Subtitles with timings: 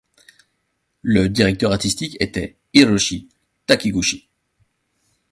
[1.03, 3.29] Le directeur artistique était Hiroshi
[3.67, 4.27] Takiguchi.